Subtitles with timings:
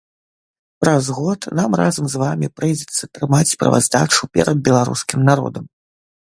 [0.83, 5.65] Праз год нам разам з вамі прыйдзецца трымаць справаздачу перад беларускім народам.